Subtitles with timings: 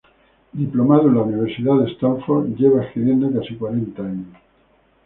[0.53, 4.35] Diplomado en la Universidad de Stanford, lleva escribiendo casi cuarenta años.